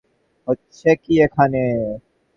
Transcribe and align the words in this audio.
হচ্ছেটা 0.47 0.93
কী 1.03 1.13
এখানে? 1.25 1.63